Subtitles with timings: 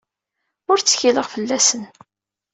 [0.71, 1.83] Ur ttkileɣ fell-asen.